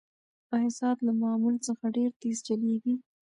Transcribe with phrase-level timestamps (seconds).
[0.55, 2.95] ایا ساعت له معمول څخه ډېر تېز چلیږي؟